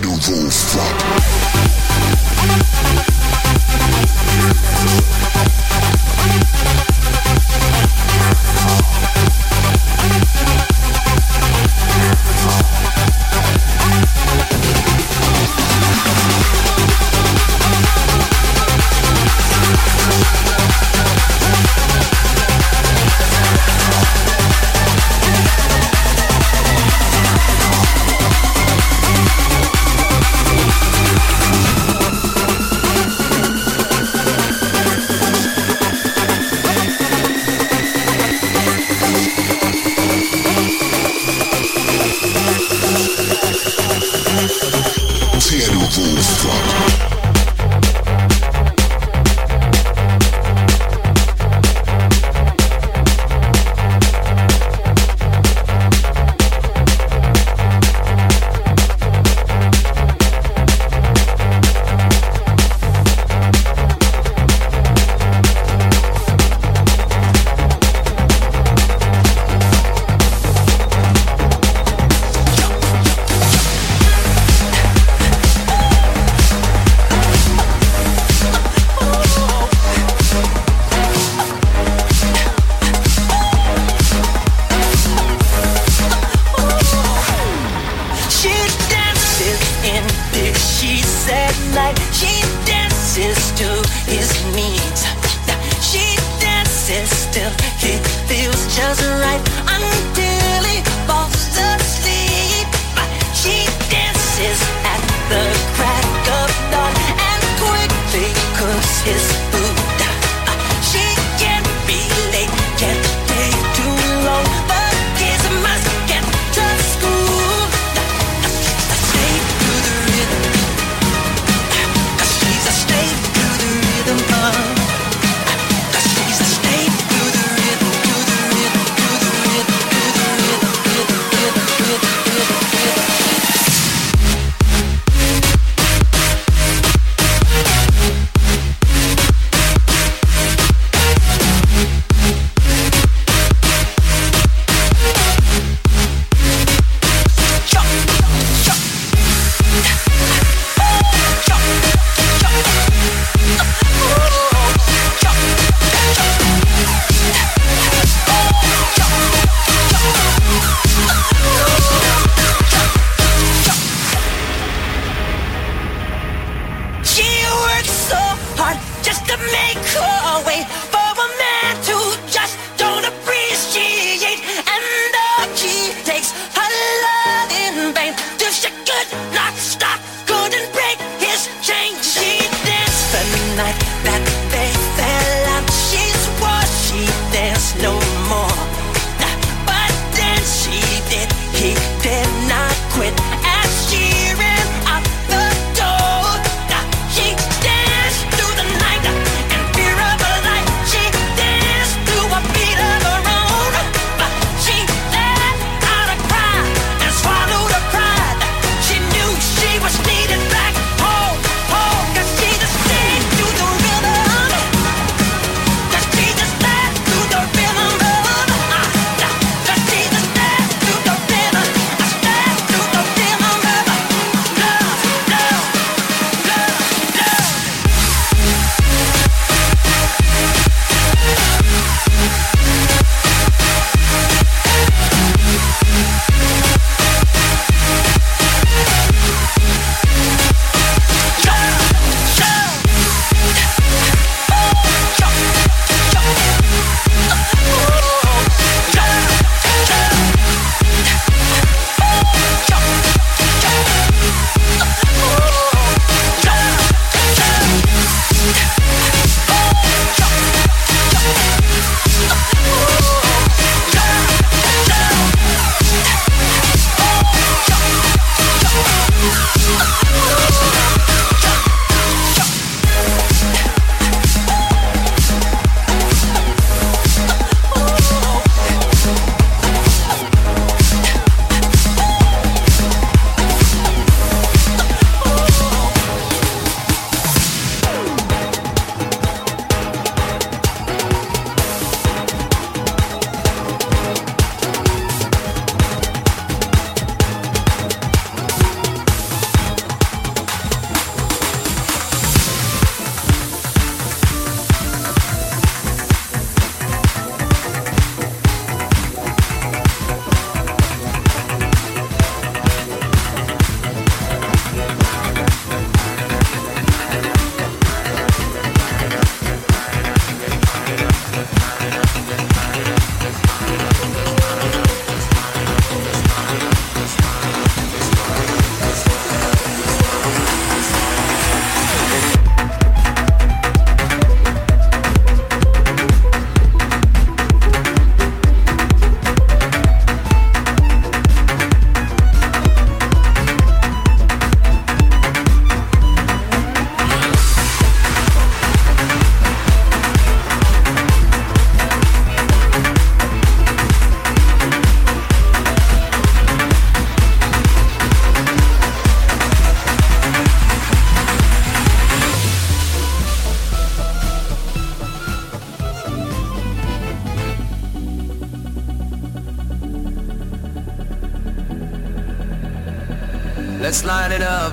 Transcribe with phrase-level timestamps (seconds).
[0.00, 1.08] ghetto rule flop.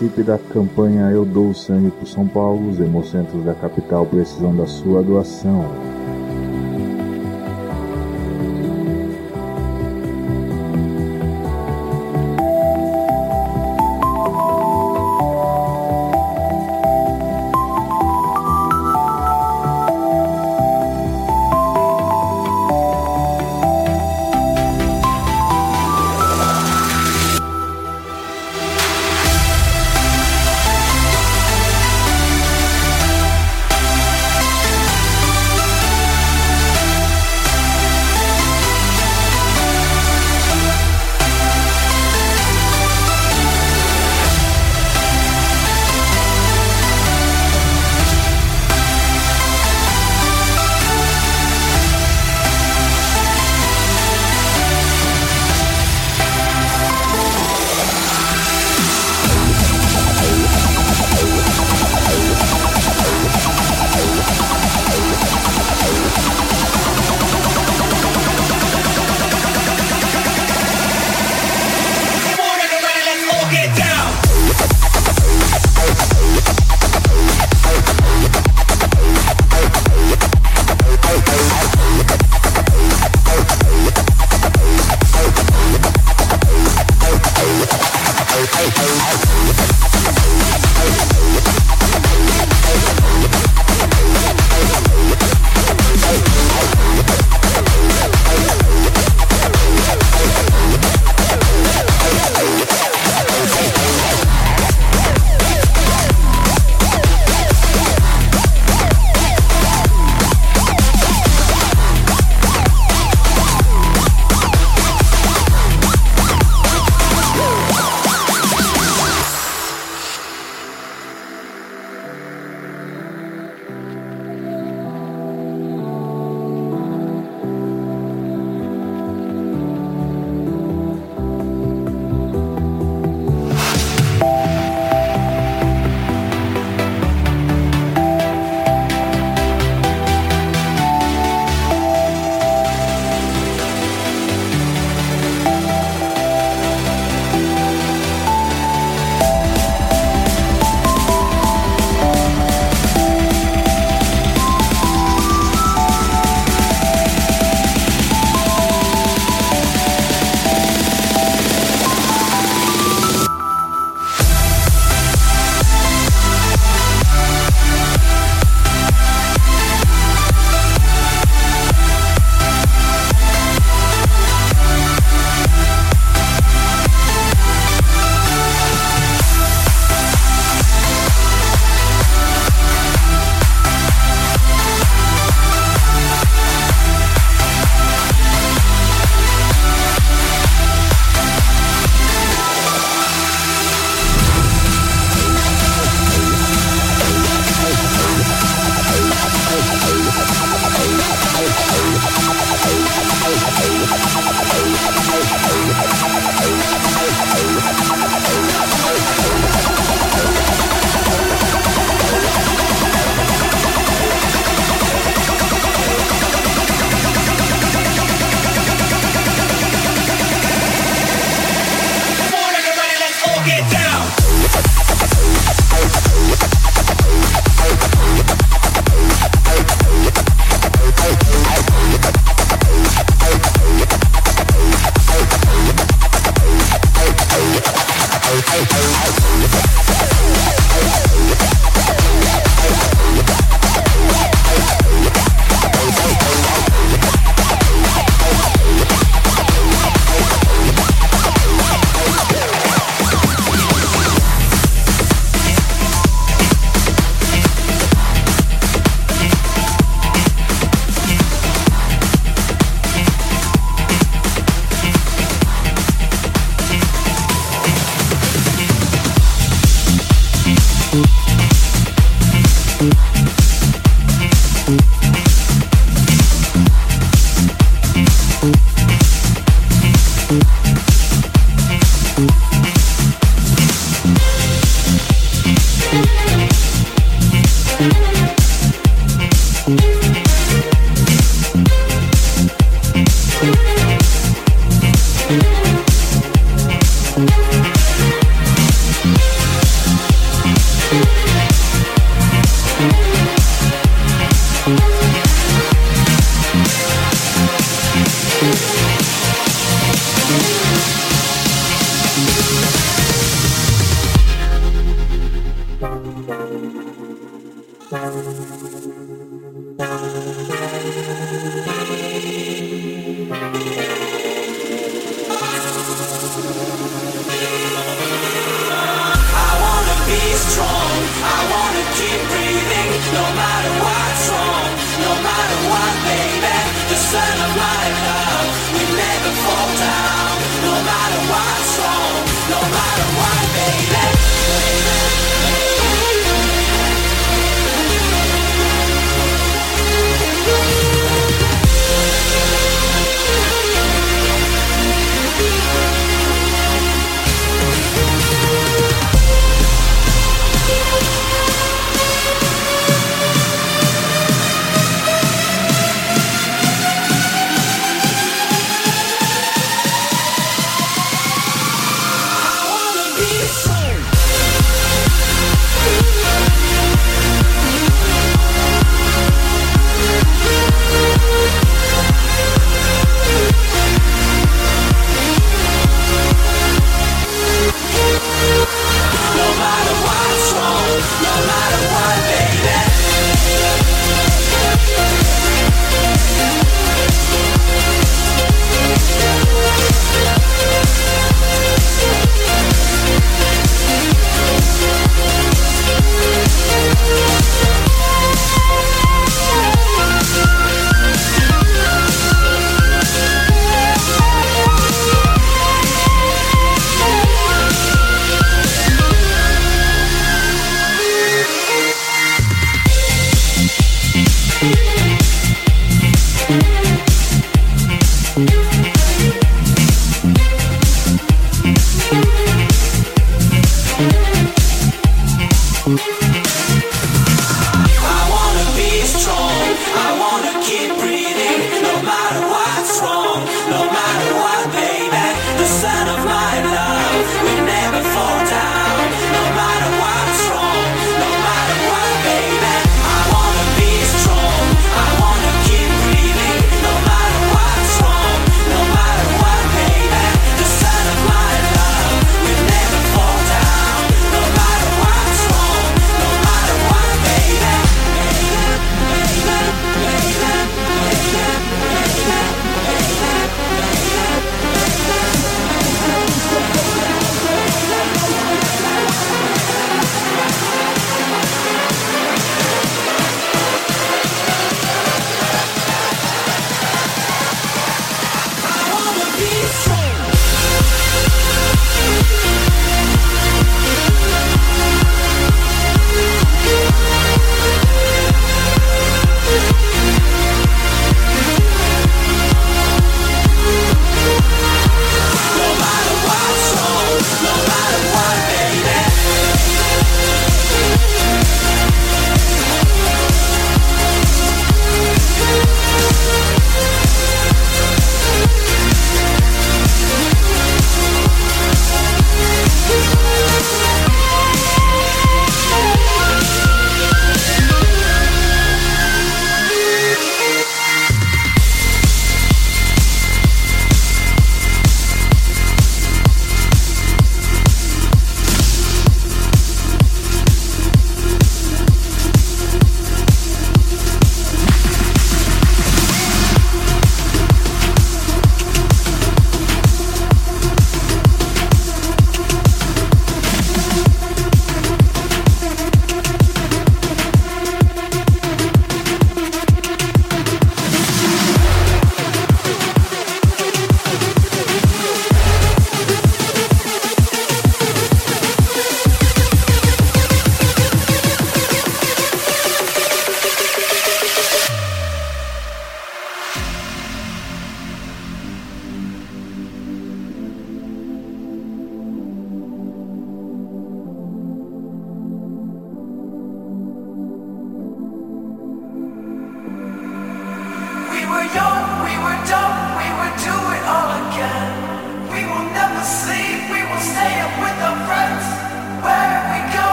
[0.00, 2.70] participe da campanha Eu Dou Sangue por São Paulo.
[2.70, 5.99] Os hemocentros da capital precisam da sua doação.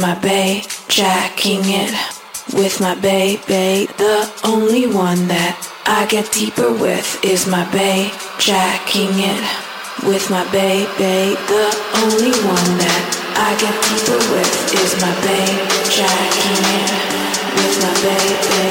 [0.00, 1.92] my bae, jacking it.
[2.54, 8.10] With my bae, bae, the only one that I get deeper with is my bae,
[8.38, 9.42] jacking it.
[10.06, 11.66] With my bae, bae, the
[12.02, 13.04] only one that
[13.36, 15.56] I get deeper with is my bae,
[15.90, 16.90] jacking it.
[17.58, 18.67] With my bae, bae.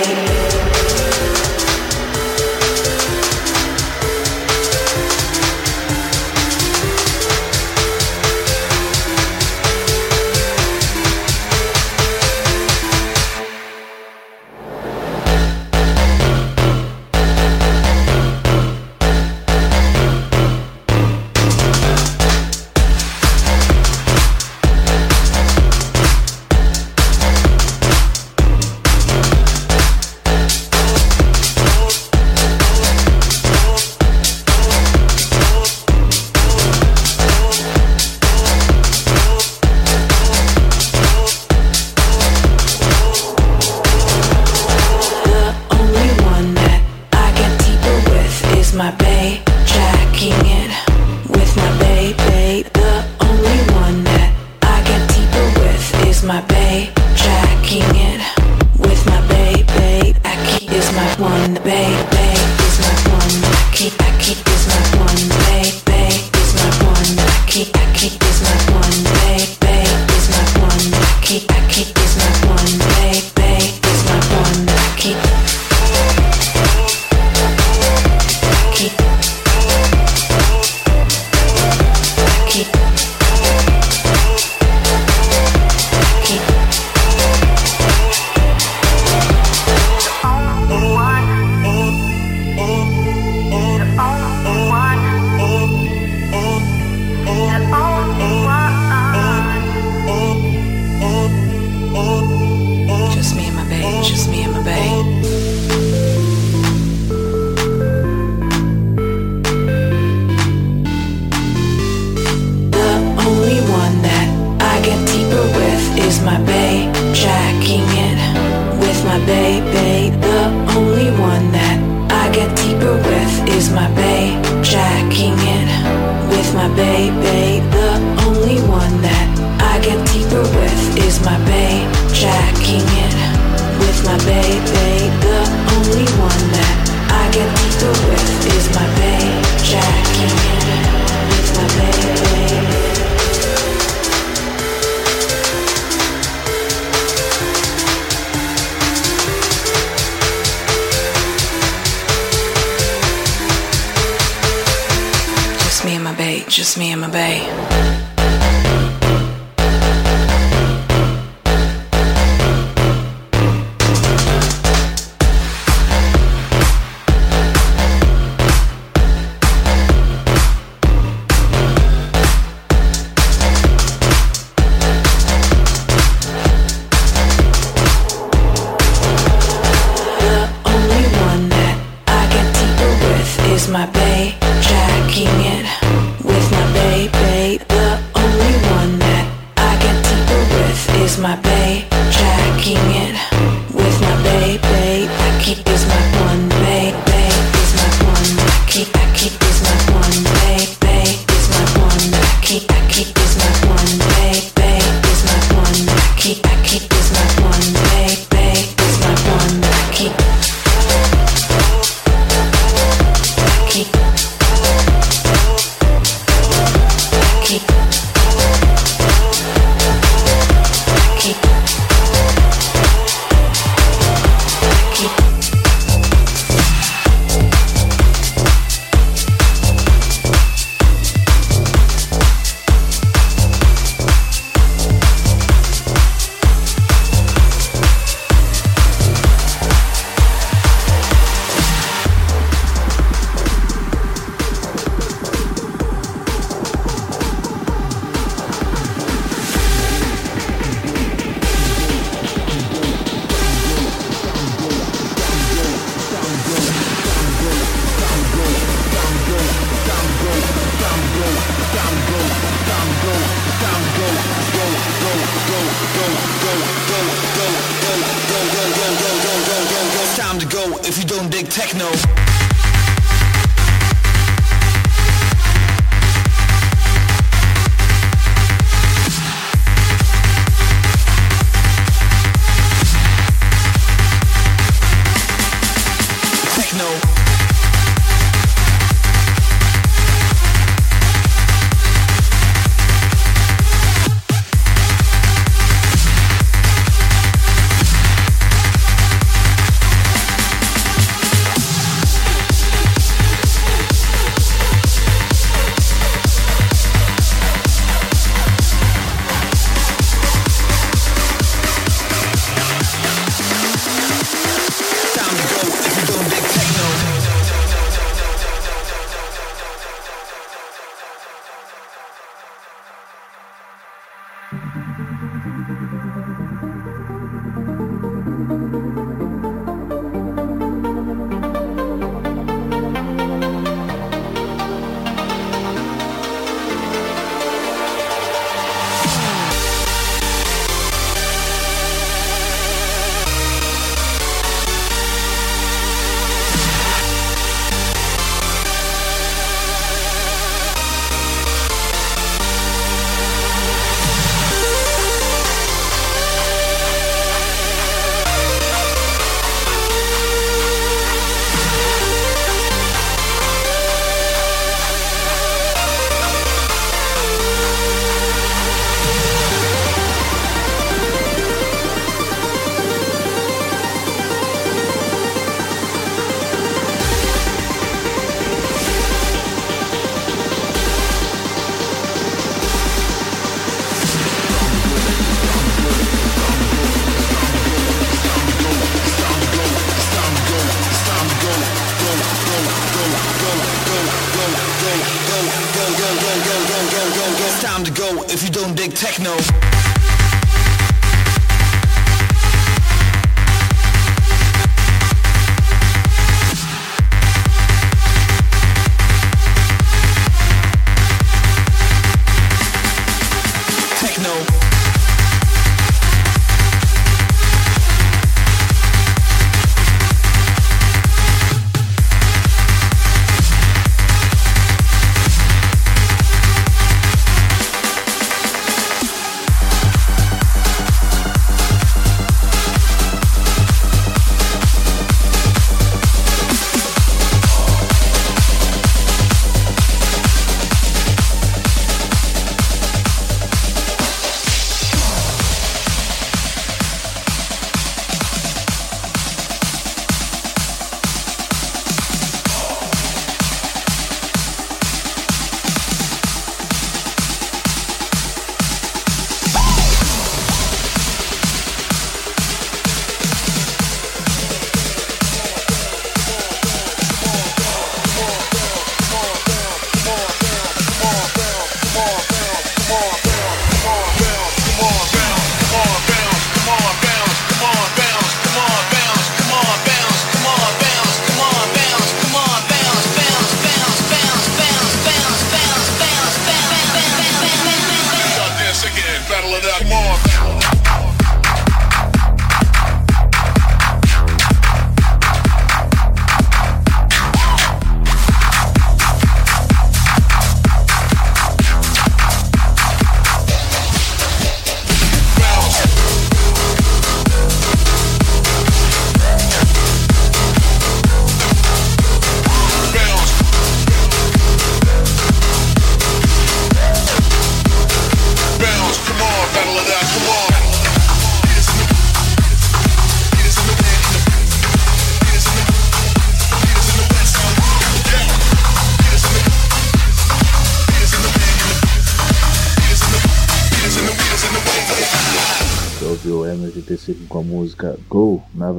[123.78, 124.07] my bed.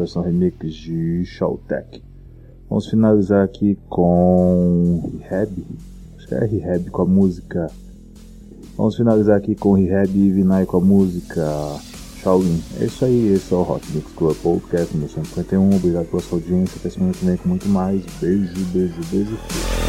[0.09, 2.03] Versão remix de Showtech.
[2.69, 5.51] Vamos finalizar aqui com Rehab,
[6.17, 7.71] acho que é Rehab com a música.
[8.77, 11.45] Vamos finalizar aqui com Rehab e Vinay com a música
[12.23, 12.63] Shaolin.
[12.81, 15.77] É isso aí, esse é o Hot Mix Club Podcast número 151.
[15.77, 16.79] Obrigado pela sua audiência.
[16.79, 18.03] Até semana que vem com muito mais.
[18.21, 19.88] Beijo, beijo, beijo.